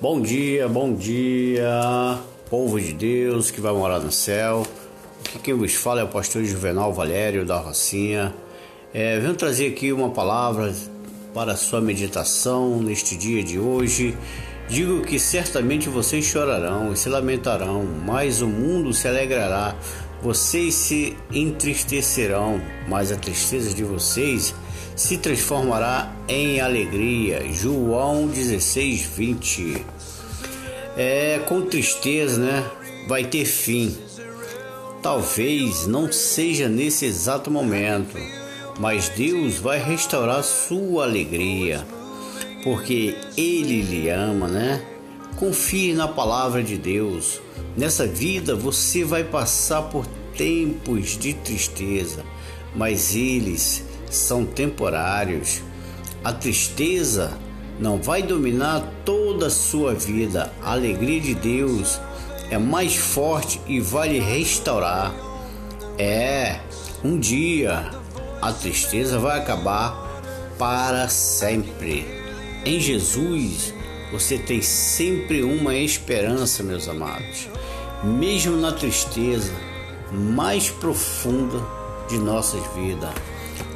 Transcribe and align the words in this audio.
Bom 0.00 0.20
dia, 0.20 0.68
bom 0.68 0.94
dia, 0.94 2.16
povo 2.48 2.80
de 2.80 2.92
Deus 2.92 3.50
que 3.50 3.60
vai 3.60 3.72
morar 3.72 3.98
no 3.98 4.12
céu. 4.12 4.64
Aqui 5.24 5.40
quem 5.40 5.54
vos 5.54 5.74
fala 5.74 6.02
é 6.02 6.04
o 6.04 6.08
pastor 6.08 6.44
Juvenal 6.44 6.94
Valério 6.94 7.44
da 7.44 7.56
Rocinha. 7.56 8.32
É, 8.94 9.18
venho 9.18 9.34
trazer 9.34 9.66
aqui 9.66 9.92
uma 9.92 10.10
palavra 10.10 10.72
para 11.34 11.54
a 11.54 11.56
sua 11.56 11.80
meditação 11.80 12.80
neste 12.80 13.16
dia 13.16 13.42
de 13.42 13.58
hoje. 13.58 14.16
Digo 14.68 15.02
que 15.02 15.18
certamente 15.18 15.88
vocês 15.88 16.24
chorarão 16.24 16.92
e 16.92 16.96
se 16.96 17.08
lamentarão, 17.08 17.82
mas 18.06 18.40
o 18.40 18.46
mundo 18.46 18.94
se 18.94 19.08
alegrará. 19.08 19.74
Vocês 20.20 20.74
se 20.74 21.16
entristecerão, 21.32 22.60
mas 22.88 23.12
a 23.12 23.16
tristeza 23.16 23.72
de 23.72 23.84
vocês 23.84 24.54
se 24.96 25.16
transformará 25.16 26.12
em 26.28 26.60
alegria. 26.60 27.46
João 27.52 28.26
16, 28.26 29.02
20. 29.02 29.84
É 30.96 31.40
com 31.46 31.62
tristeza, 31.62 32.40
né? 32.40 32.68
Vai 33.06 33.24
ter 33.24 33.44
fim. 33.44 33.96
Talvez 35.00 35.86
não 35.86 36.10
seja 36.10 36.68
nesse 36.68 37.06
exato 37.06 37.48
momento, 37.48 38.18
mas 38.80 39.08
Deus 39.10 39.58
vai 39.58 39.78
restaurar 39.78 40.42
sua 40.42 41.04
alegria, 41.04 41.86
porque 42.64 43.16
Ele 43.36 43.80
lhe 43.82 44.08
ama, 44.08 44.48
né? 44.48 44.82
Confie 45.38 45.94
na 45.94 46.08
palavra 46.08 46.64
de 46.64 46.76
Deus. 46.76 47.40
Nessa 47.76 48.08
vida 48.08 48.56
você 48.56 49.04
vai 49.04 49.22
passar 49.22 49.82
por 49.82 50.04
tempos 50.36 51.16
de 51.16 51.32
tristeza, 51.32 52.24
mas 52.74 53.14
eles 53.14 53.84
são 54.10 54.44
temporários. 54.44 55.62
A 56.24 56.32
tristeza 56.32 57.38
não 57.78 58.02
vai 58.02 58.20
dominar 58.20 58.82
toda 59.04 59.46
a 59.46 59.50
sua 59.50 59.94
vida. 59.94 60.52
A 60.60 60.72
alegria 60.72 61.20
de 61.20 61.36
Deus 61.36 62.00
é 62.50 62.58
mais 62.58 62.96
forte 62.96 63.60
e 63.68 63.78
vai 63.78 64.08
lhe 64.08 64.18
restaurar. 64.18 65.14
É, 65.96 66.58
um 67.04 67.16
dia 67.16 67.92
a 68.42 68.52
tristeza 68.52 69.20
vai 69.20 69.38
acabar 69.38 70.20
para 70.58 71.08
sempre. 71.08 72.04
Em 72.64 72.80
Jesus 72.80 73.72
você 74.10 74.38
tem 74.38 74.62
sempre 74.62 75.42
uma 75.42 75.74
esperança, 75.74 76.62
meus 76.62 76.88
amados. 76.88 77.48
Mesmo 78.02 78.56
na 78.56 78.72
tristeza 78.72 79.52
mais 80.12 80.70
profunda 80.70 81.60
de 82.08 82.18
nossas 82.18 82.62
vidas. 82.74 83.10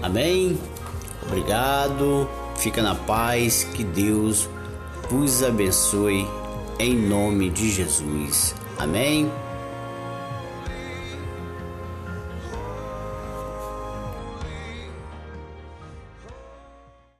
Amém? 0.00 0.58
Obrigado. 1.26 2.28
Fica 2.56 2.82
na 2.82 2.94
paz. 2.94 3.64
Que 3.74 3.84
Deus 3.84 4.48
vos 5.10 5.42
abençoe 5.42 6.26
em 6.78 6.96
nome 6.96 7.50
de 7.50 7.70
Jesus. 7.70 8.54
Amém. 8.78 9.30